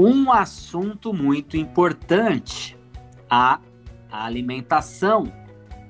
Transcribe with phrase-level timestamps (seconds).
[0.00, 2.78] Um assunto muito importante:
[3.28, 3.58] a
[4.08, 5.32] alimentação.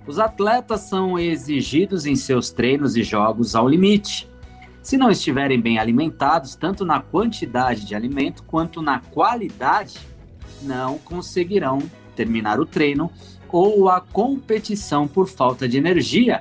[0.07, 4.27] Os atletas são exigidos em seus treinos e jogos ao limite.
[4.83, 9.99] Se não estiverem bem alimentados, tanto na quantidade de alimento quanto na qualidade,
[10.63, 11.79] não conseguirão
[12.17, 13.13] terminar o treino
[13.51, 16.41] ou a competição por falta de energia,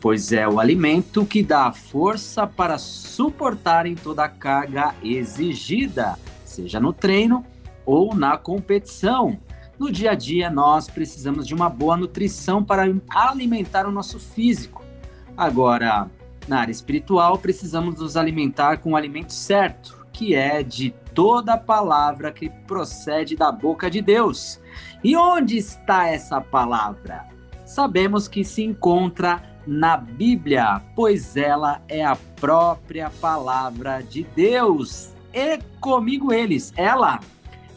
[0.00, 6.16] pois é o alimento que dá a força para suportarem toda a carga exigida
[6.52, 7.44] seja no treino
[7.84, 9.38] ou na competição.
[9.78, 14.84] No dia a dia, nós precisamos de uma boa nutrição para alimentar o nosso físico.
[15.36, 16.08] Agora,
[16.46, 22.30] na área espiritual, precisamos nos alimentar com o alimento certo, que é de toda palavra
[22.30, 24.60] que procede da boca de Deus.
[25.02, 27.26] E onde está essa palavra?
[27.64, 35.58] Sabemos que se encontra na Bíblia, pois ela é a própria palavra de Deus e
[35.80, 37.20] comigo eles, ela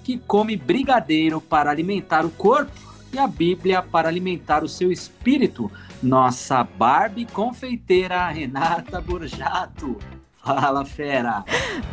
[0.03, 2.71] que come brigadeiro para alimentar o corpo
[3.11, 5.71] e a Bíblia para alimentar o seu espírito,
[6.03, 9.97] nossa Barbie confeiteira Renata Borjato.
[10.45, 11.43] Fala, fera!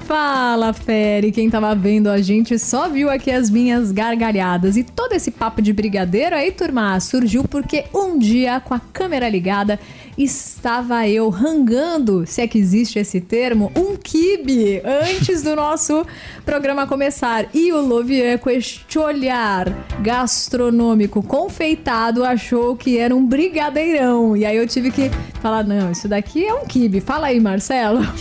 [0.01, 1.27] Fala, fera!
[1.27, 4.77] E quem tava vendo a gente só viu aqui as minhas gargalhadas.
[4.77, 9.27] E todo esse papo de brigadeiro aí, turma, surgiu porque um dia, com a câmera
[9.27, 9.81] ligada,
[10.17, 16.05] estava eu rangando, se é que existe esse termo, um kibe antes do nosso
[16.45, 17.47] programa começar.
[17.55, 24.37] E o Lovier, com este olhar gastronômico confeitado, achou que era um brigadeirão.
[24.37, 27.01] E aí eu tive que falar: não, isso daqui é um kibe.
[27.01, 28.01] Fala aí, Marcelo.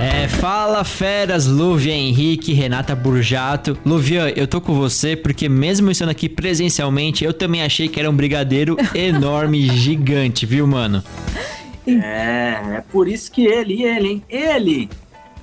[0.00, 3.78] É, fala feras, Luvia Henrique, Renata Burjato.
[3.86, 8.10] Luvia, eu tô com você porque mesmo estando aqui presencialmente, eu também achei que era
[8.10, 11.02] um brigadeiro enorme, gigante, viu, mano?
[11.86, 14.24] É, é por isso que ele, ele, hein?
[14.28, 14.90] Ele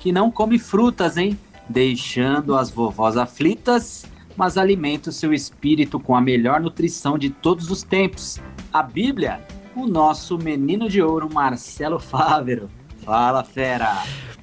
[0.00, 1.38] que não come frutas, hein?
[1.68, 4.04] Deixando as vovós aflitas,
[4.36, 8.40] mas alimenta o seu espírito com a melhor nutrição de todos os tempos.
[8.72, 9.40] A Bíblia,
[9.76, 12.68] o nosso menino de ouro Marcelo Fávero.
[13.04, 14.02] Fala, fera!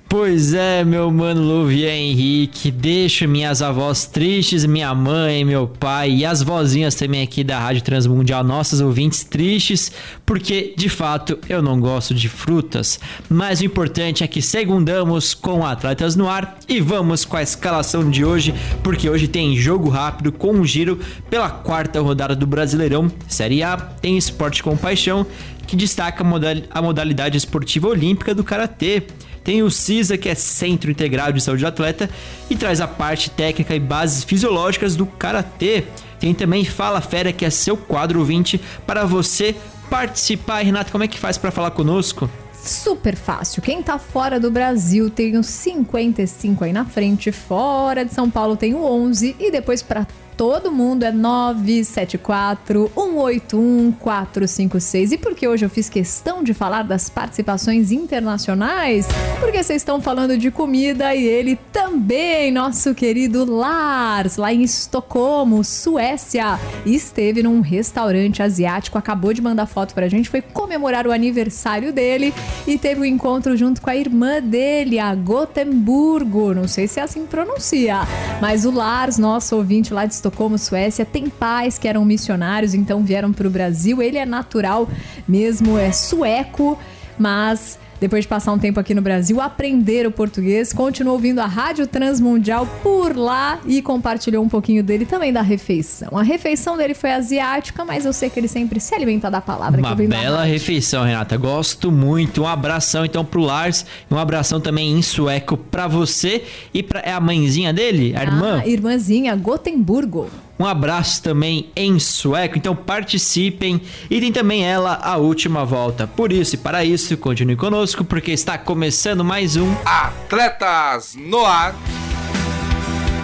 [0.09, 6.25] Pois é, meu mano Luvier Henrique, deixo minhas avós tristes, minha mãe, meu pai e
[6.25, 9.91] as vozinhas também aqui da Rádio Transmundial, nossos ouvintes tristes,
[10.25, 12.99] porque de fato eu não gosto de frutas.
[13.29, 18.09] Mas o importante é que segundamos com Atletas no Ar e vamos com a escalação
[18.09, 20.99] de hoje, porque hoje tem jogo rápido com um giro
[21.29, 25.23] pela quarta rodada do Brasileirão, Série A, tem esporte com paixão,
[25.67, 26.25] que destaca
[26.71, 29.03] a modalidade esportiva olímpica do Karatê.
[29.49, 32.07] Tem o CISA, que é Centro Integrado de Saúde do Atleta,
[32.51, 35.85] e traz a parte técnica e bases fisiológicas do Karatê.
[36.19, 39.55] Tem também Fala Fera, que é seu quadro 20 para você
[39.89, 40.63] participar.
[40.63, 42.29] Renato, como é que faz para falar conosco?
[42.53, 43.59] Super fácil.
[43.63, 48.55] Quem tá fora do Brasil tem o 55 aí na frente, fora de São Paulo
[48.55, 50.05] tem o 11 e depois para
[50.39, 55.11] todo mundo é 974 181 456.
[55.11, 59.05] E por que hoje eu fiz questão de falar das participações internacionais?
[59.41, 65.61] Porque vocês estão falando de comida e ele também, nosso querido Lars, lá em Estocolmo,
[65.61, 71.91] Suécia, esteve num restaurante asiático, acabou de mandar foto pra gente, foi comemorar o aniversário
[71.91, 72.33] dele
[72.65, 76.53] e teve um encontro junto com a irmã dele, a Gotemburgo.
[76.53, 78.07] Não sei se é assim pronuncia,
[78.39, 81.05] mas o Lars, nosso ouvinte lá de Estocolmo, Estocolmo, Suécia.
[81.05, 84.01] Tem pais que eram missionários, então vieram para o Brasil.
[84.01, 84.87] Ele é natural
[85.27, 86.77] mesmo, é sueco,
[87.19, 91.45] mas depois de passar um tempo aqui no Brasil, aprender o português, continuou ouvindo a
[91.45, 96.17] Rádio Transmundial por lá e compartilhou um pouquinho dele também da refeição.
[96.17, 99.81] A refeição dele foi asiática, mas eu sei que ele sempre se alimenta da palavra.
[99.81, 101.35] Uma bela refeição, Renata.
[101.35, 102.43] Gosto muito.
[102.43, 106.43] Um abração então pro Lars, um abração também em sueco para você
[106.73, 108.61] e para é a mãezinha dele, a irmã.
[108.63, 110.29] Ah, irmãzinha Gotemburgo.
[110.59, 113.81] Um abraço também em sueco, então participem.
[114.09, 116.05] E tem também ela, a última volta.
[116.05, 121.73] Por isso e para isso, continue conosco, porque está começando mais um Atletas no Ar.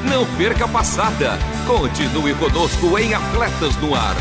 [0.10, 1.38] Não perca a passada.
[1.68, 4.16] Continue conosco em Atletas no Ar.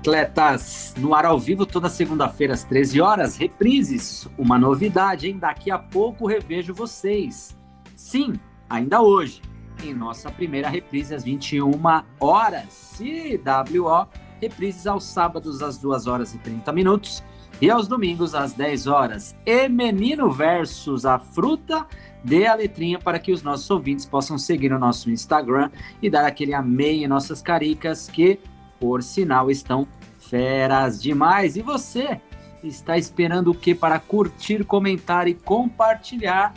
[0.00, 3.36] Atletas no ar ao vivo toda segunda-feira às 13 horas.
[3.36, 5.36] Reprises, uma novidade, hein?
[5.38, 7.54] Daqui a pouco revejo vocês.
[7.94, 8.32] Sim,
[8.68, 9.42] ainda hoje,
[9.84, 11.72] em nossa primeira reprise às 21
[12.18, 12.96] horas.
[12.96, 14.08] CWO,
[14.40, 17.22] reprises aos sábados às 2 horas e 30 minutos
[17.60, 19.36] e aos domingos às 10 horas.
[19.44, 21.86] E Menino versus a Fruta,
[22.24, 25.70] dê a letrinha para que os nossos ouvintes possam seguir o nosso Instagram
[26.00, 28.40] e dar aquele amei em nossas caricas que
[28.80, 29.86] por sinal, estão
[30.18, 31.56] feras demais.
[31.56, 32.20] E você
[32.64, 36.54] está esperando o que para curtir, comentar e compartilhar?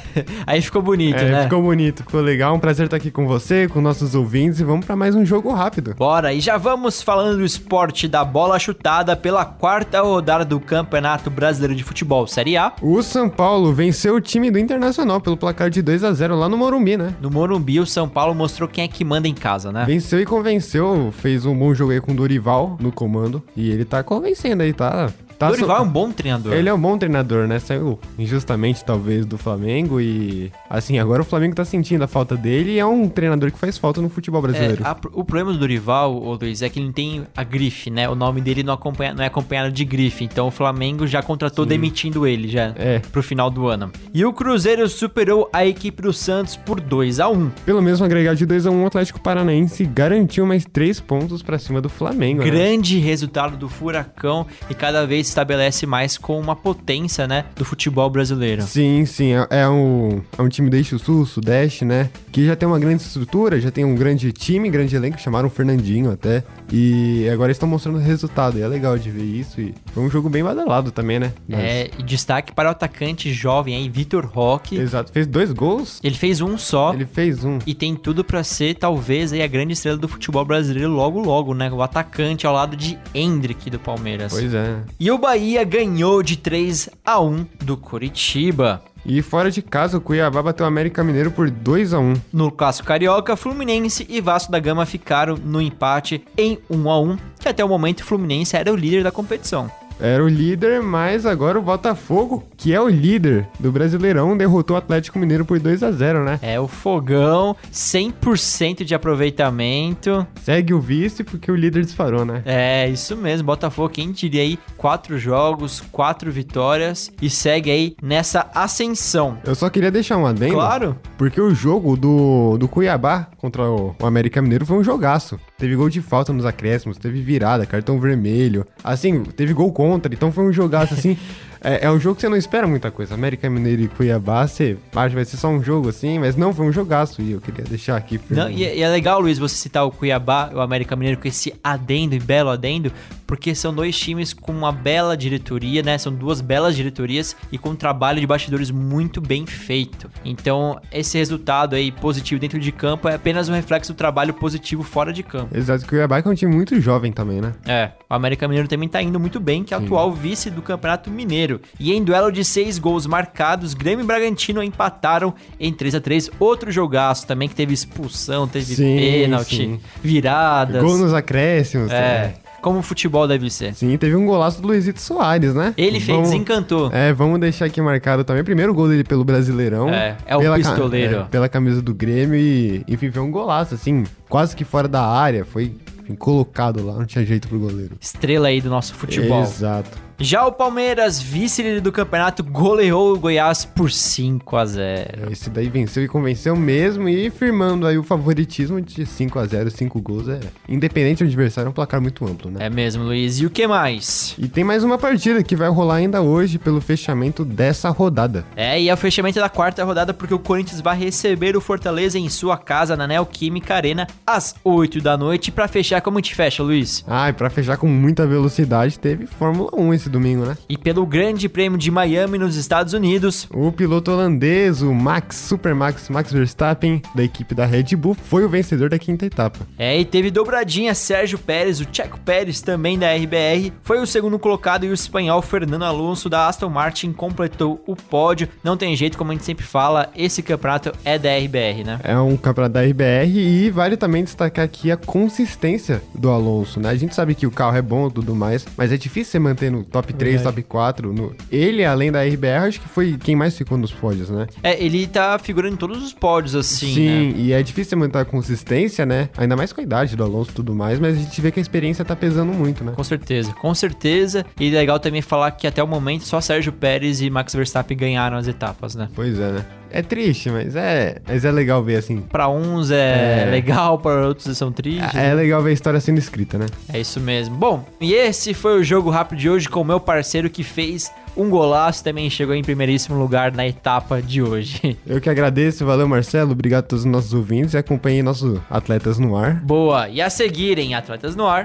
[0.46, 1.44] Aí ficou bonito, é, né?
[1.46, 2.54] Ficou bonito, ficou legal.
[2.54, 5.52] Um prazer estar aqui com você, com nossos ouvintes e vamos para mais um jogo
[5.52, 5.96] rápido.
[5.96, 11.32] Bora, e já vamos falando do esporte da bola chutada pela quarta rodada do Campeonato
[11.32, 12.72] Brasileiro de Futebol, Série A.
[12.84, 16.50] O São Paulo venceu o time do Internacional pelo placar de 2 a 0 lá
[16.50, 17.16] no Morumbi, né?
[17.22, 19.86] No Morumbi, o São Paulo mostrou quem é que manda em casa, né?
[19.86, 23.86] Venceu e convenceu, fez um bom jogo aí com o Dorival no comando e ele
[23.86, 25.84] tá convencendo aí, tá Tá Dorival so...
[25.84, 26.54] é um bom treinador.
[26.54, 27.60] Ele é um bom treinador, né?
[27.60, 30.52] Saiu injustamente, talvez, do Flamengo e...
[30.70, 33.78] Assim, agora o Flamengo tá sentindo a falta dele e é um treinador que faz
[33.78, 34.84] falta no futebol brasileiro.
[34.84, 37.90] É, a, o problema do Dorival, ô Luiz, é que ele não tem a grife,
[37.90, 38.10] né?
[38.10, 40.24] O nome dele não, acompanha, não é acompanhado de grife.
[40.24, 41.70] Então o Flamengo já contratou Sim.
[41.70, 43.00] demitindo ele já é.
[43.00, 43.92] pro final do ano.
[44.14, 48.38] E o Cruzeiro superou a equipe do Santos por 2 a 1 Pelo mesmo agregado
[48.38, 52.44] de 2 a 1 o Atlético Paranaense garantiu mais 3 pontos para cima do Flamengo.
[52.44, 52.50] Né?
[52.50, 53.06] Grande né?
[53.06, 58.62] resultado do Furacão e cada vez estabelece mais com uma potência, né, do futebol brasileiro.
[58.63, 62.56] Sim, sim, é, é um, é um time do eixo sul, sudeste, né, que já
[62.56, 66.44] tem uma grande estrutura, já tem um grande time, grande elenco, chamaram o Fernandinho até,
[66.72, 70.10] e agora estão mostrando o resultado, e é legal de ver isso, e foi um
[70.10, 71.33] jogo bem badalado também, né.
[71.48, 71.60] Mas...
[71.60, 74.77] É, e destaque para o atacante jovem aí, Vitor Roque.
[74.77, 76.00] Exato, fez dois gols.
[76.03, 76.94] Ele fez um só.
[76.94, 77.60] Ele fez um.
[77.65, 81.53] E tem tudo para ser, talvez, aí a grande estrela do futebol brasileiro logo logo,
[81.53, 84.34] né, o atacante ao lado de Hendrick do Palmeiras.
[84.34, 84.77] Pois é.
[85.00, 88.84] E o Bahia ganhou de 3 a 1 do Curitiba.
[89.05, 92.51] E fora de casa, o Cuiabá bateu o América Mineiro por 2 a 1 No
[92.51, 97.48] clássico carioca, Fluminense e Vasco da Gama ficaram no empate em 1 a 1 que
[97.48, 99.72] até o momento o Fluminense era o líder da competição.
[100.00, 104.80] Era o líder, mas agora o Botafogo, que é o líder do Brasileirão, derrotou o
[104.80, 106.40] Atlético Mineiro por 2 a 0 né?
[106.42, 110.25] É o Fogão, 100% de aproveitamento.
[110.42, 112.42] Segue o vice porque o líder disparou, né?
[112.46, 113.46] É, isso mesmo.
[113.46, 119.38] Botafogo, quem diria aí, quatro jogos, quatro vitórias e segue aí nessa ascensão.
[119.46, 120.54] Eu só queria deixar um adendo.
[120.54, 120.98] Claro.
[121.18, 125.40] Porque o jogo do, do Cuiabá contra o, o América Mineiro foi um jogaço.
[125.57, 128.65] Teve gol de falta nos acréscimos, teve virada, cartão vermelho.
[128.83, 131.17] Assim, teve gol contra, então foi um jogaço assim.
[131.65, 133.15] É, é, um jogo que você não espera muita coisa.
[133.15, 136.53] América Mineiro e Cuiabá, você acha que vai ser só um jogo assim, mas não,
[136.53, 138.22] foi um jogaço e eu queria deixar aqui.
[138.29, 141.19] Não, e, é, e, é legal, Luiz, você citar o Cuiabá e o América Mineiro
[141.19, 142.91] com esse adendo e belo adendo,
[143.25, 145.98] porque são dois times com uma bela diretoria, né?
[145.98, 150.07] São duas belas diretorias e com um trabalho de bastidores muito bem feito.
[150.24, 154.84] Então, esse resultado aí positivo dentro de campo é apenas um reflexo do trabalho positivo
[154.84, 155.57] fora de campo.
[155.57, 157.53] Exato, o Cuiabá é um time muito jovem também, né?
[157.65, 160.62] É, o América Mineiro também tá indo muito bem, que é o atual vice do
[160.62, 161.54] Campeonato Mineiro.
[161.59, 161.75] Cruzeiro.
[161.79, 166.31] E em duelo de seis gols marcados, Grêmio e Bragantino empataram em 3 a 3
[166.39, 169.79] Outro jogaço também que teve expulsão, teve Sim, pênalti, sim.
[170.01, 170.83] viradas.
[170.83, 171.91] Gol nos acréscimos.
[171.91, 172.33] É, né?
[172.65, 173.75] como o futebol deve ser.
[173.75, 175.71] Sim, teve um golaço do Luizito Soares, né?
[175.77, 176.89] Ele fez, Vamos- desencantou.
[176.91, 178.43] É, vamos deixar aqui marcado também.
[178.43, 179.88] Primeiro gol dele pelo Brasileirão.
[179.89, 181.17] É, é o pela pistoleiro.
[181.17, 185.05] é, pela camisa do Grêmio e, enfim, foi um golaço, assim, quase que fora da
[185.05, 185.45] área.
[185.45, 187.97] Foi enfim, colocado lá, não tinha jeito pro goleiro.
[188.01, 189.43] Estrela aí do nosso futebol.
[189.43, 190.04] Exato.
[190.19, 195.67] Já o Palmeiras, vice-líder do campeonato, goleou o Goiás por 5 a 0 Esse daí
[195.67, 200.29] venceu e convenceu mesmo e firmando aí o favoritismo de 5 a 0 5 gols.
[200.29, 202.65] É, independente do adversário, é um placar muito amplo, né?
[202.65, 203.39] É mesmo, Luiz.
[203.39, 204.36] E o que mais?
[204.38, 208.45] E tem mais uma partida que vai rolar ainda hoje pelo fechamento dessa rodada.
[208.55, 212.17] É, e é o fechamento da quarta rodada porque o Corinthians vai receber o Fortaleza
[212.17, 215.51] em sua casa na Neoquímica Arena às 8 da noite.
[215.51, 217.03] Pra fechar, como gente fecha, Luiz?
[217.07, 220.57] Ah, e pra fechar com muita velocidade, teve Fórmula 1 esse domingo, né?
[220.69, 225.74] E pelo Grande Prêmio de Miami nos Estados Unidos, O piloto holandês, o Max Super
[225.75, 229.59] Max Max Verstappen, da equipe da Red Bull, foi o vencedor da quinta etapa.
[229.77, 234.38] É, e teve dobradinha Sérgio Pérez, o Checo Pérez também da RBR, foi o segundo
[234.39, 238.47] colocado e o espanhol Fernando Alonso da Aston Martin completou o pódio.
[238.63, 242.00] Não tem jeito, como a gente sempre fala, esse campeonato é da RBR, né?
[242.03, 246.89] É um campeonato da RBR e vale também destacar aqui a consistência do Alonso, né?
[246.89, 249.39] A gente sabe que o carro é bom e tudo mais, mas é difícil você
[249.39, 251.14] manter no top 3, top 4.
[251.14, 251.34] No...
[251.50, 254.48] Ele, além da RBR, acho que foi quem mais ficou nos pódios, né?
[254.62, 257.34] É, ele tá figurando em todos os pódios, assim, né?
[257.38, 259.30] e é difícil manter a consistência, né?
[259.38, 261.60] Ainda mais com a idade do Alonso e tudo mais, mas a gente vê que
[261.60, 262.92] a experiência tá pesando muito, né?
[262.94, 264.46] Com certeza, com certeza.
[264.60, 268.36] E legal também falar que até o momento só Sérgio Pérez e Max Verstappen ganharam
[268.36, 269.08] as etapas, né?
[269.16, 269.66] Pois é, né?
[269.92, 272.22] É triste, mas é, mas é legal ver assim.
[272.22, 273.51] Pra uns é, É.
[273.51, 275.15] legal, para outros são tristes.
[275.15, 276.65] É legal ver a história sendo escrita, né?
[276.92, 277.56] É isso mesmo.
[277.56, 281.12] Bom, e esse foi o jogo rápido de hoje com o meu parceiro que fez
[281.38, 284.98] um golaço também chegou em primeiríssimo lugar na etapa de hoje.
[285.06, 289.20] Eu que agradeço, valeu Marcelo, obrigado a todos os nossos ouvintes e acompanhem nossos atletas
[289.20, 289.56] no ar.
[289.56, 291.63] Boa, e a seguir em Atletas no Ar.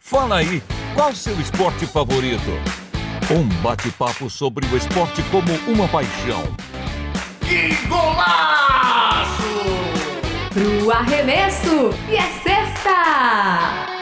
[0.00, 0.62] Fala aí,
[0.94, 2.85] qual seu esporte favorito?
[3.28, 6.44] Um bate-papo sobre o esporte como uma paixão.
[10.52, 13.96] Pro arremesso e é sexta!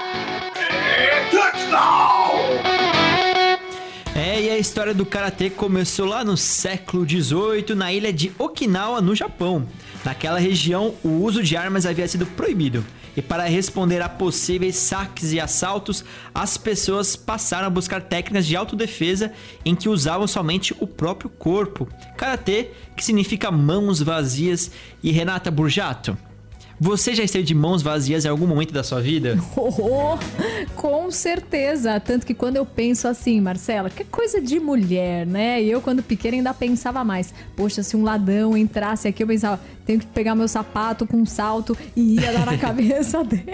[4.14, 9.00] É, e a história do karatê começou lá no século XVIII, na ilha de Okinawa,
[9.00, 9.66] no Japão.
[10.04, 12.85] Naquela região, o uso de armas havia sido proibido.
[13.16, 16.04] E para responder a possíveis saques e assaltos,
[16.35, 19.33] as pessoas passaram a buscar técnicas de autodefesa
[19.64, 21.88] em que usavam somente o próprio corpo.
[22.16, 24.71] Karatê, que significa mãos vazias.
[25.02, 26.16] E Renata Burjato,
[26.78, 29.38] você já esteve de mãos vazias em algum momento da sua vida?
[29.56, 30.18] Oh,
[30.75, 31.99] com certeza.
[32.00, 35.62] Tanto que quando eu penso assim, Marcela, que coisa de mulher, né?
[35.62, 37.33] E eu, quando pequena, ainda pensava mais.
[37.56, 41.26] Poxa, se um ladrão entrasse aqui, eu pensava, tenho que pegar meu sapato com um
[41.26, 43.45] salto e ia dar na cabeça dele.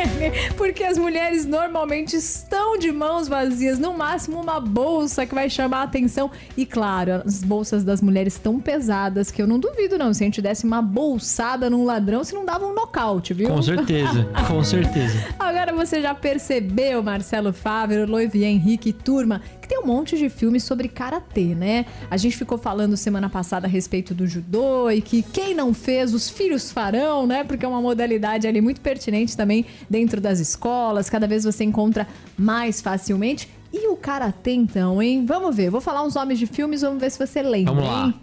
[0.56, 5.80] Porque as mulheres normalmente estão de mãos vazias, no máximo uma bolsa que vai chamar
[5.80, 6.30] a atenção.
[6.56, 10.14] E claro, as bolsas das mulheres tão pesadas que eu não duvido, não.
[10.14, 13.48] Se a gente desse uma bolsada num ladrão, se não dava um nocaute, viu?
[13.48, 15.18] Com certeza, com certeza.
[15.38, 20.88] Agora você já percebeu, Marcelo Fávero, Loivier Henrique turma, tem um monte de filmes sobre
[20.88, 21.86] karatê, né?
[22.10, 26.12] A gente ficou falando semana passada a respeito do judô e que quem não fez,
[26.12, 27.44] os filhos farão, né?
[27.44, 32.08] Porque é uma modalidade ali muito pertinente também dentro das escolas, cada vez você encontra
[32.36, 33.48] mais facilmente.
[33.72, 35.24] E o karatê, então, hein?
[35.24, 38.06] Vamos ver, vou falar uns nomes de filmes, vamos ver se você lembra, Vamos lá.
[38.06, 38.14] hein?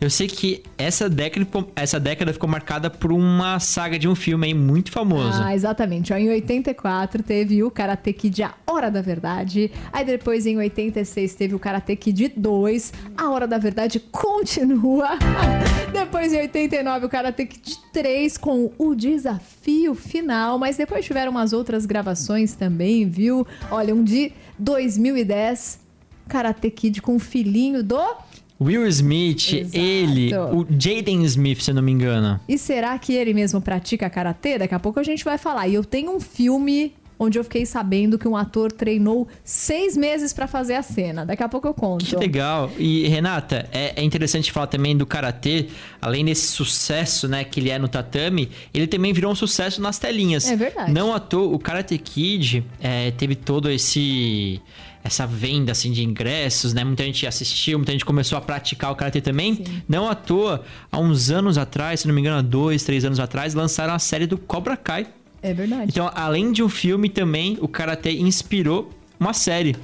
[0.07, 1.45] Eu sei que essa década,
[1.75, 5.43] essa década ficou marcada por uma saga de um filme aí muito famoso.
[5.43, 6.13] Ah, exatamente.
[6.13, 9.69] Em 84 teve o Karate Kid A Hora da Verdade.
[9.93, 12.93] Aí depois, em 86, teve o Karate Kid 2.
[13.19, 15.19] A Hora da Verdade continua.
[15.93, 20.57] depois, em 89, o Karate Kid 3 com o desafio final.
[20.57, 23.45] Mas depois tiveram umas outras gravações também, viu?
[23.73, 25.81] Olha, um de 2010,
[26.29, 28.25] Karate Kid com o filhinho do...
[28.61, 29.77] Will Smith, Exato.
[29.77, 32.41] ele, o Jaden Smith, se eu não me engano.
[32.49, 34.59] E será que ele mesmo pratica karatê?
[34.59, 35.69] Daqui a pouco a gente vai falar.
[35.69, 40.33] E eu tenho um filme onde eu fiquei sabendo que um ator treinou seis meses
[40.33, 41.25] pra fazer a cena.
[41.25, 42.05] Daqui a pouco eu conto.
[42.05, 42.71] Que legal.
[42.79, 45.69] E, Renata, é, é interessante falar também do Karatê,
[46.01, 49.99] além desse sucesso, né, que ele é no tatame, ele também virou um sucesso nas
[49.99, 50.49] telinhas.
[50.51, 50.93] É verdade.
[50.93, 54.61] Não à toa, o Karate Kid é, teve todo esse...
[55.03, 56.85] essa venda assim de ingressos, né?
[56.85, 59.65] Muita gente assistiu, muita gente começou a praticar o karatê também.
[59.89, 63.21] Não à toa, há uns anos atrás, se não me engano, há dois, três anos
[63.21, 65.07] atrás, lançaram a série do Cobra Kai.
[65.47, 65.91] É verdade.
[65.93, 69.76] Então, além de um filme, também o karatê inspirou uma série.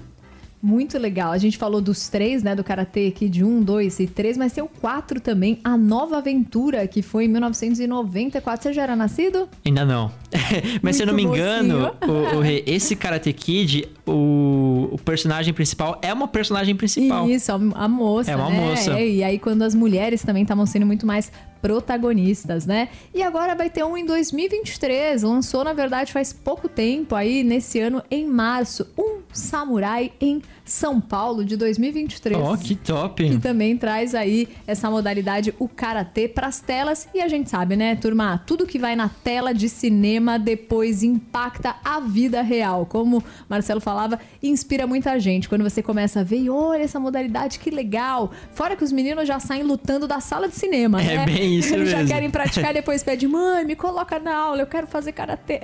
[0.64, 1.32] Muito legal.
[1.32, 4.52] A gente falou dos três, né, do Karatê aqui, de um, dois e três, mas
[4.52, 8.62] tem o quatro também, A Nova Aventura, que foi em 1994.
[8.62, 9.48] Você já era nascido?
[9.66, 10.12] Ainda não.
[10.80, 15.52] Mas se eu não me Muito engano, o, o esse Karate Kid, o, o personagem
[15.52, 17.28] principal é uma personagem principal.
[17.28, 18.60] Isso, a, a moça, É uma né?
[18.60, 18.92] moça.
[18.98, 22.88] É, E aí quando as mulheres também estavam sendo muito mais protagonistas, né?
[23.14, 25.22] E agora vai ter um em 2023.
[25.22, 28.86] Lançou, na verdade, faz pouco tempo aí, nesse ano, em março.
[28.98, 32.36] Um samurai em São Paulo, de 2023.
[32.38, 33.28] Ó, que top.
[33.28, 37.08] que também traz aí essa modalidade, o karatê, pras telas.
[37.14, 38.42] E a gente sabe, né, turma?
[38.46, 42.86] Tudo que vai na tela de cinema depois impacta a vida real.
[42.86, 45.48] Como Marcelo falava, inspira muita gente.
[45.48, 48.30] Quando você começa a ver, e olha essa modalidade, que legal.
[48.52, 51.26] Fora que os meninos já saem lutando da sala de cinema, É né?
[51.26, 52.12] bem isso Eles já mesmo.
[52.12, 55.60] querem praticar e depois pede, mãe, me coloca na aula, eu quero fazer karatê.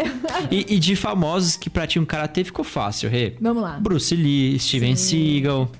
[0.50, 3.35] E, e de famosos que praticam karatê ficou fácil, Rê.
[3.40, 3.78] Vamos lá.
[3.80, 5.71] Bruce Lee, Steven Seagal.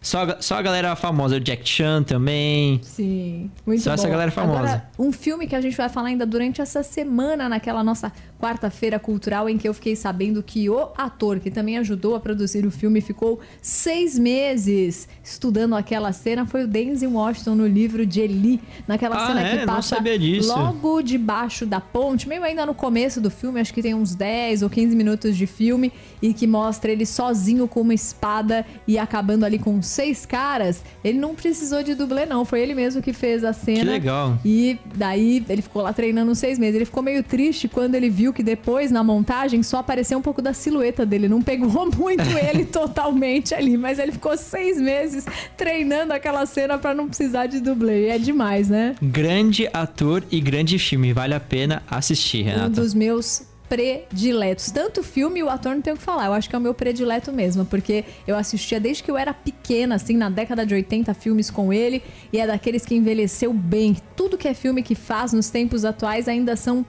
[0.00, 2.80] Só, só a galera famosa, o Jack Chan também.
[2.84, 3.94] Sim, muito Só bom.
[3.94, 4.58] essa galera famosa.
[4.60, 8.98] Agora, um filme que a gente vai falar ainda durante essa semana, naquela nossa quarta-feira
[9.00, 12.70] cultural, em que eu fiquei sabendo que o ator que também ajudou a produzir o
[12.70, 18.60] filme ficou seis meses estudando aquela cena foi o Denzel Washington no livro de Eli,
[18.86, 19.58] naquela Ah, cena é?
[19.58, 19.96] que passa
[20.44, 24.62] logo debaixo da ponte, meio ainda no começo do filme, acho que tem uns 10
[24.62, 29.44] ou 15 minutos de filme, e que mostra ele sozinho com uma espada e acabando
[29.44, 30.82] ali com seis caras.
[31.02, 33.78] Ele não precisou de dublê, não, foi ele mesmo que fez a cena.
[33.80, 34.38] Que legal.
[34.44, 36.76] E daí ele ficou lá treinando uns seis meses.
[36.76, 40.40] Ele ficou meio triste quando ele viu que depois, na montagem, só apareceu um pouco
[40.42, 41.28] da silhueta dele.
[41.28, 45.24] Não pegou muito ele totalmente ali, mas ele ficou seis meses
[45.56, 48.08] treinando aquela cena pra não precisar de dublê.
[48.08, 48.94] É demais, né?
[49.02, 51.12] Grande ator e grande filme.
[51.12, 52.68] Vale a pena assistir, Um Renata.
[52.80, 54.70] dos meus prediletos.
[54.70, 56.26] Tanto o filme e o ator não tenho o que falar.
[56.26, 59.34] Eu acho que é o meu predileto mesmo, porque eu assistia desde que eu era
[59.34, 62.02] pequena, assim, na década de 80, filmes com ele,
[62.32, 63.96] e é daqueles que envelheceu bem.
[64.16, 66.84] Tudo que é filme que faz nos tempos atuais ainda são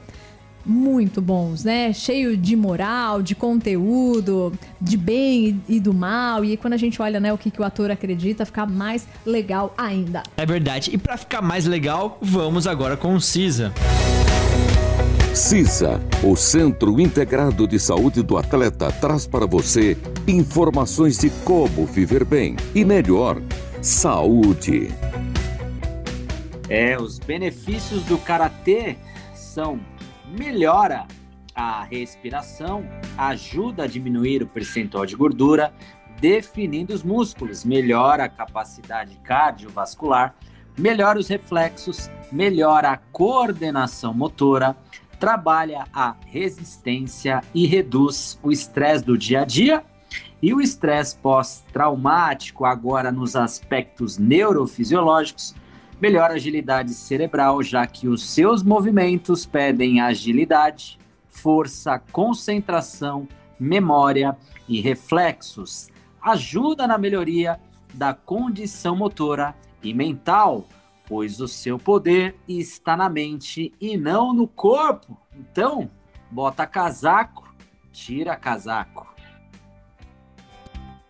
[0.66, 1.92] muito bons, né?
[1.94, 6.44] Cheio de moral, de conteúdo, de bem e do mal.
[6.46, 9.74] E quando a gente olha, né, o que, que o ator acredita, fica mais legal
[9.78, 10.24] ainda.
[10.38, 10.92] É verdade.
[10.94, 13.74] E pra ficar mais legal, vamos agora com o Cisa.
[15.34, 19.96] CISA, o Centro Integrado de Saúde do Atleta, traz para você
[20.28, 23.42] informações de como viver bem e melhor.
[23.82, 24.90] Saúde.
[26.68, 28.98] É, os benefícios do karatê
[29.34, 29.80] são
[30.38, 31.08] melhora
[31.56, 32.86] a respiração,
[33.18, 35.74] ajuda a diminuir o percentual de gordura,
[36.20, 40.36] definindo os músculos, melhora a capacidade cardiovascular,
[40.78, 44.76] melhora os reflexos, melhora a coordenação motora,
[45.20, 49.84] trabalha a resistência e reduz o estresse do dia a dia
[50.42, 55.54] e o estresse pós-traumático, agora nos aspectos neurofisiológicos,
[56.00, 63.28] melhora a agilidade cerebral, já que os seus movimentos pedem agilidade, força, concentração,
[63.60, 65.90] memória e reflexos.
[66.22, 67.60] Ajuda na melhoria
[67.94, 69.54] da condição motora
[69.84, 70.66] e mental,
[71.10, 75.18] pois o seu poder está na mente e não no corpo.
[75.36, 75.90] Então,
[76.30, 77.52] bota casaco,
[77.92, 79.10] tira casaco.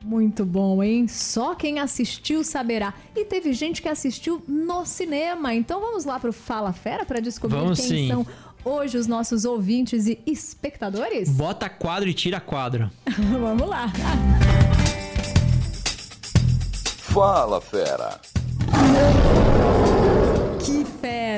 [0.02, 1.10] Muito bom, hein?
[1.10, 2.94] Só quem assistiu saberá.
[3.14, 5.54] E teve gente que assistiu no cinema.
[5.54, 8.08] Então vamos lá pro Fala Fera para descobrir Vamos quem sim.
[8.08, 8.26] são
[8.64, 11.30] hoje os nossos ouvintes e espectadores?
[11.30, 12.90] Bota quadro e tira quadro.
[13.40, 13.92] vamos lá.
[17.12, 18.22] Fala, fera.
[20.60, 20.84] Que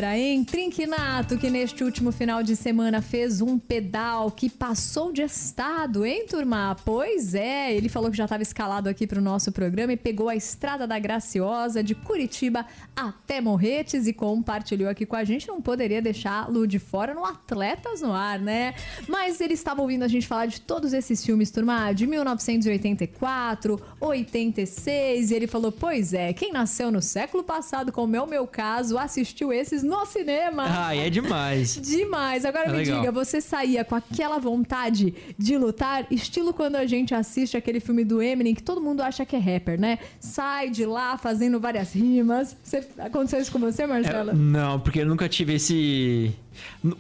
[0.02, 0.44] fera, hein?
[0.44, 6.26] Trinquinato, que neste último final de semana fez um pedal que passou de estado, hein,
[6.28, 6.76] turma?
[6.84, 10.28] Pois é, ele falou que já estava escalado aqui para o nosso programa e pegou
[10.28, 15.48] a Estrada da Graciosa de Curitiba até Morretes e compartilhou aqui com a gente.
[15.48, 18.74] Não poderia deixá-lo de fora no Atletas no Ar, né?
[19.08, 25.30] Mas ele estava ouvindo a gente falar de todos esses filmes, turma, de 1984, 86,
[25.30, 28.98] e ele falou: Pois é, quem nasceu no século passado, como é o meu caso,
[28.98, 30.64] assistiu esses no cinema.
[30.68, 31.76] Ai, é demais.
[31.82, 32.46] Demais.
[32.46, 33.00] Agora É me legal.
[33.00, 38.04] diga, você saía com aquela vontade de lutar, estilo quando a gente assiste aquele filme
[38.04, 40.00] do Eminem que todo mundo acha que é rapper, né?
[40.20, 42.56] Sai de lá fazendo várias rimas.
[42.64, 44.32] Você, aconteceu isso com você, Marcela?
[44.32, 46.34] É, não, porque eu nunca tive esse.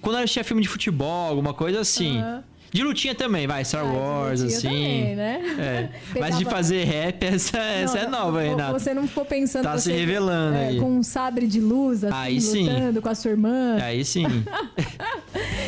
[0.02, 2.20] Quando eu assistia filme de futebol, alguma coisa assim.
[2.20, 2.44] Aham.
[2.72, 4.62] De lutinha também, vai, Star Ah, Wars, assim.
[4.68, 5.42] também, né?
[5.60, 5.90] É.
[6.20, 8.72] Mas de fazer rap, essa, essa é Não, nova, Renato.
[8.80, 10.80] Você não ficou pensando Tá se revelando é, aí.
[10.80, 12.70] com um sabre de luz, assim, Aí sim.
[12.70, 13.78] lutando com a sua irmã.
[13.82, 14.26] Aí sim.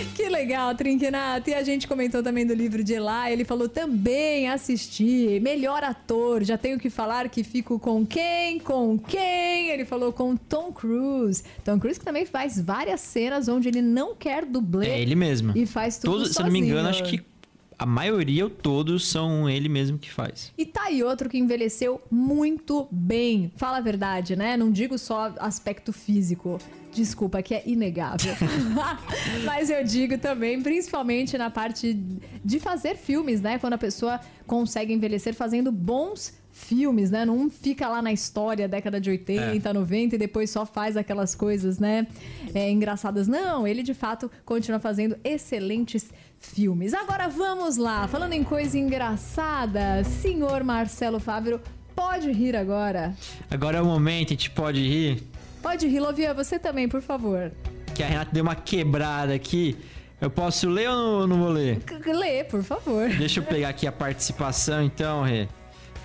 [0.16, 1.50] Que legal, Trinquinato.
[1.50, 3.32] E a gente comentou também do livro de Eli.
[3.32, 5.42] Ele falou também assistir.
[5.42, 6.44] Melhor ator.
[6.44, 8.60] Já tenho que falar que fico com quem?
[8.60, 9.70] Com quem?
[9.70, 11.44] Ele falou com Tom Cruise.
[11.64, 14.88] Tom Cruise que também faz várias cenas onde ele não quer dublê.
[14.88, 15.54] É ele mesmo.
[15.56, 17.22] E faz tudo Todos, se eu não me engano, acho sozinho.
[17.22, 17.34] que
[17.78, 20.54] a maioria ou todos são ele mesmo que faz.
[20.58, 23.52] E tá aí outro que envelheceu muito bem.
[23.58, 24.56] Fala a verdade, né?
[24.56, 26.60] Não digo só aspecto físico.
[26.94, 28.34] Desculpa, que é inegável.
[29.46, 31.94] Mas eu digo também, principalmente na parte
[32.44, 33.58] de fazer filmes, né?
[33.58, 37.26] Quando a pessoa consegue envelhecer fazendo bons filmes, né?
[37.26, 41.80] Não fica lá na história, década de 80, 90 e depois só faz aquelas coisas,
[41.80, 42.06] né?
[42.54, 43.28] é, engraçadas.
[43.28, 46.94] Não, ele de fato continua fazendo excelentes filmes.
[46.94, 51.60] Agora vamos lá, falando em coisa engraçada, senhor Marcelo Fávero,
[51.96, 53.16] pode rir agora.
[53.50, 55.24] Agora é o momento, a gente pode rir.
[55.64, 57.52] Pode rir, Lovia, você também, por favor.
[57.96, 59.78] Que a Renata deu uma quebrada aqui.
[60.20, 61.82] Eu posso ler ou não, vou ler?
[62.06, 63.10] Lê, por favor.
[63.10, 65.48] Deixa eu pegar aqui a participação, então, Rê.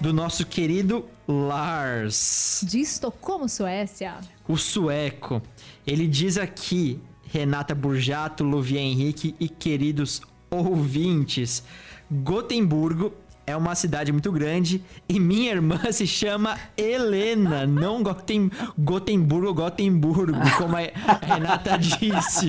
[0.00, 4.14] Do nosso querido Lars, De Estocolmo, Suécia.
[4.46, 5.42] o sueco.
[5.84, 11.64] Ele diz aqui, Renata Burjato, Luvia Henrique e queridos ouvintes,
[12.10, 13.12] Gotemburgo
[13.48, 20.38] é uma cidade muito grande e minha irmã se chama Helena, não Gotem, Gotemburgo, Gotemburgo,
[20.58, 20.80] como a
[21.24, 22.46] Renata disse.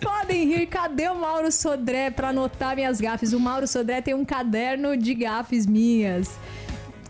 [0.00, 3.32] Podem rir, cadê o Mauro Sodré pra anotar minhas gafes?
[3.32, 6.38] O Mauro Sodré tem um caderno de gafes minhas.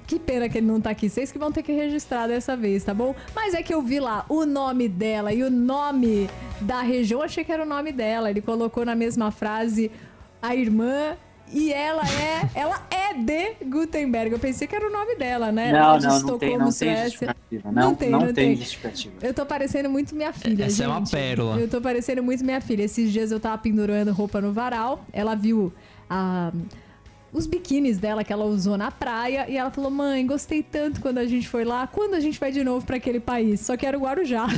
[0.07, 1.09] Que pena que ele não tá aqui.
[1.09, 3.15] Vocês que vão ter que registrar dessa vez, tá bom?
[3.37, 6.29] Mas é que eu vi lá o nome dela e o nome
[6.63, 7.21] da região.
[7.21, 8.31] Achei que era o nome dela.
[8.31, 9.91] Ele colocou na mesma frase
[10.43, 11.17] a irmã
[11.53, 12.49] e ela é.
[12.59, 14.33] ela é de Gutenberg.
[14.33, 15.73] Eu pensei que era o nome dela, né?
[15.73, 17.73] Não, de não, não tem, não tem justificativa.
[17.73, 19.15] Não, não, tem, justificativa.
[19.21, 20.87] Eu tô parecendo muito minha filha, Essa gente.
[20.87, 21.59] é uma pérola.
[21.61, 22.85] Eu tô parecendo muito minha filha.
[22.85, 25.05] Esses dias eu tava pendurando roupa no varal.
[25.13, 25.73] Ela viu
[26.09, 26.53] a-
[27.33, 31.19] os biquínis dela que ela usou na praia e ela falou: "Mãe, gostei tanto quando
[31.19, 31.87] a gente foi lá.
[31.87, 33.61] Quando a gente vai de novo pra aquele país?
[33.61, 34.47] Só quero o Guarujá."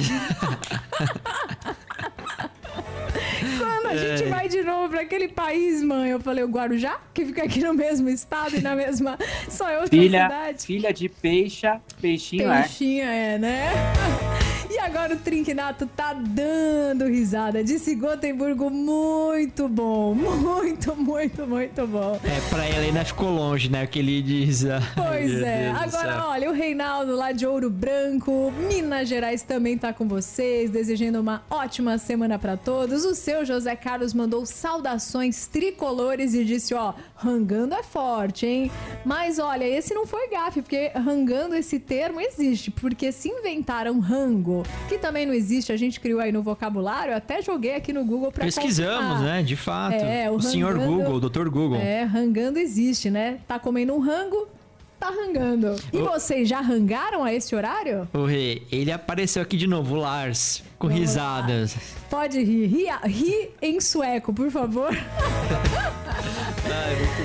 [3.58, 4.26] Quando a gente É.
[4.28, 6.10] vai de novo pra aquele país, mãe?
[6.10, 9.18] Eu falei, o Guarujá, que fica aqui no mesmo estado e na mesma.
[9.48, 10.66] Só outra Filha, cidade.
[10.66, 12.62] filha de peixa, peixinho é.
[12.62, 13.70] Peixinha é, né?
[14.84, 17.62] Agora o Trinquinato tá dando risada.
[17.62, 20.12] Disse Gotemburgo muito bom.
[20.12, 22.18] Muito, muito, muito bom.
[22.24, 23.84] É, pra Helena ficou longe, né?
[23.84, 24.64] O que ele diz.
[24.94, 25.72] Pois meu é.
[25.72, 30.70] Deus Agora, olha, o Reinaldo lá de Ouro Branco, Minas Gerais também tá com vocês,
[30.70, 33.04] desejando uma ótima semana pra todos.
[33.04, 38.70] O seu José Carlos mandou saudações tricolores e disse, ó, rangando é forte, hein?
[39.04, 44.62] Mas olha, esse não foi gafe, porque rangando esse termo existe, porque se inventaram rango,
[44.88, 48.04] que também não existe, a gente criou aí no vocabulário, eu até joguei aqui no
[48.04, 49.22] Google pra Pesquisamos, confirmar.
[49.22, 49.42] né?
[49.42, 49.94] De fato.
[49.94, 51.78] É, o o senhor Google, o doutor Google.
[51.78, 53.38] É, rangando existe, né?
[53.48, 54.48] Tá comendo um rango,
[55.00, 55.74] tá rangando.
[55.92, 58.08] E Ô- vocês já rangaram a esse horário?
[58.12, 61.76] O Rê, ele apareceu aqui de novo, o Lars, com Vamos risadas.
[62.10, 62.66] Pode rir.
[62.66, 64.90] Ri, ri em sueco, por favor.
[66.64, 67.21] Ai, muito bom.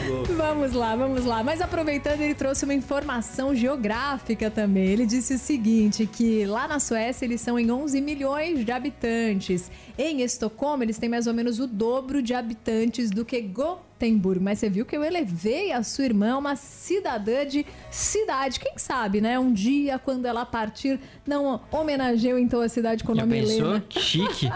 [0.48, 1.44] Vamos lá, vamos lá.
[1.44, 4.86] Mas aproveitando, ele trouxe uma informação geográfica também.
[4.88, 9.70] Ele disse o seguinte, que lá na Suécia eles são em 11 milhões de habitantes.
[9.98, 14.42] Em Estocolmo eles têm mais ou menos o dobro de habitantes do que Gotemburgo.
[14.42, 18.62] Mas você viu que eu elevei a sua irmã a uma cidadã de cidade.
[18.62, 19.38] Quem sabe, né?
[19.38, 23.38] Um dia, quando ela partir, não homenageou então a cidade com o nome?
[23.40, 23.84] Helena.
[23.90, 24.50] Que chique.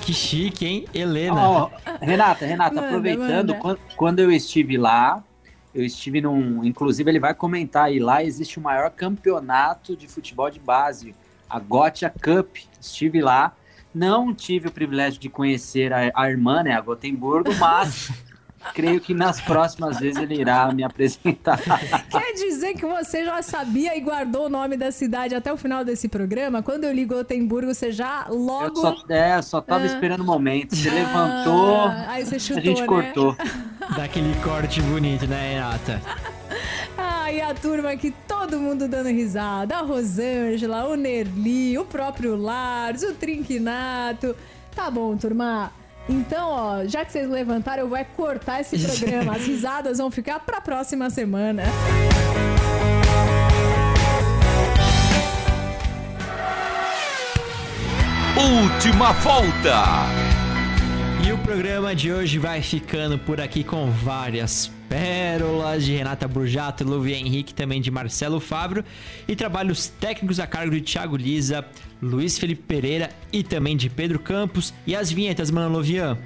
[0.00, 0.84] Que chique, hein?
[0.92, 1.48] Helena.
[1.48, 3.54] Ó, Renata, Renata, Manda, aproveitando, manda.
[3.54, 5.22] Quando, quando eu estive lá,
[5.76, 6.64] eu estive num.
[6.64, 11.14] Inclusive, ele vai comentar aí, lá existe o maior campeonato de futebol de base,
[11.48, 12.56] a Gotia Cup.
[12.80, 13.52] Estive lá.
[13.94, 18.10] Não tive o privilégio de conhecer a, a irmã, né, a Gotemburgo, mas
[18.74, 21.58] creio que nas próximas vezes ele irá me apresentar.
[22.10, 25.82] Quer dizer que você já sabia e guardou o nome da cidade até o final
[25.84, 26.62] desse programa?
[26.62, 28.76] Quando eu li Gotemburgo, você já Eu logo.
[28.76, 29.86] só, é, só tava Ah.
[29.86, 30.74] esperando o momento.
[30.76, 32.86] Você levantou, Ah, aí você chutou, a gente né?
[32.86, 33.36] cortou.
[33.94, 36.02] Daquele corte bonito, né, Renata?
[36.98, 39.76] Ah, e a turma aqui, todo mundo dando risada.
[39.76, 44.34] A Rosângela, o Nerli, o próprio Lars, o Trinquinato.
[44.74, 45.72] Tá bom, turma.
[46.08, 49.36] Então, ó, já que vocês levantaram, eu vou é cortar esse programa.
[49.36, 51.64] As risadas vão ficar pra próxima semana.
[58.36, 60.25] Última volta.
[61.26, 66.84] E o programa de hoje vai ficando por aqui com várias pérolas de Renata Burjato,
[66.84, 68.84] Louvier Henrique, também de Marcelo Fabro
[69.26, 71.66] e trabalhos técnicos a cargo de Thiago Lisa,
[72.00, 74.72] Luiz Felipe Pereira e também de Pedro Campos.
[74.86, 76.16] E as vinhetas, mano Louvian?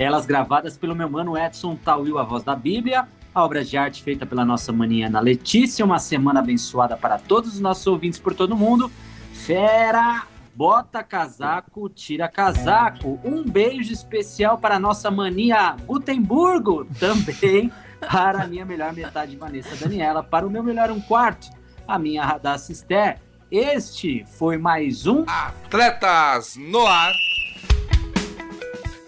[0.00, 4.02] Elas gravadas pelo meu mano Edson Tauil, a voz da Bíblia, a obra de arte
[4.02, 8.34] feita pela nossa maninha Ana Letícia, uma semana abençoada para todos os nossos ouvintes por
[8.34, 8.90] todo mundo.
[9.32, 10.33] Fera!
[10.54, 13.18] Bota casaco, tira casaco.
[13.24, 19.74] Um beijo especial para a nossa mania Gutenburgo, também para a minha melhor metade, Vanessa
[19.76, 21.48] Daniela, para o meu melhor um quarto,
[21.88, 23.18] a minha Radassa Esther.
[23.50, 27.12] Este foi mais um Atletas no Ar.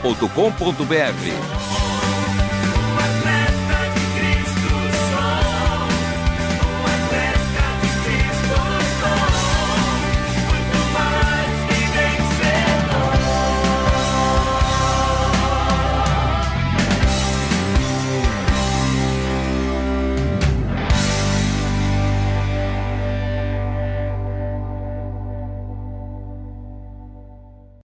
[0.00, 2.01] transmundial.com.br.